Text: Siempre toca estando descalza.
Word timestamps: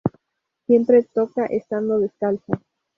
Siempre 0.65 1.03
toca 1.13 1.45
estando 1.45 1.99
descalza. 1.99 2.53